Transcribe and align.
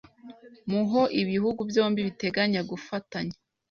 mu 0.69 0.81
ho 0.89 1.01
ibihugu 1.21 1.59
byombi 1.69 1.99
biteganya 2.07 2.61
gufatanya 2.69 3.35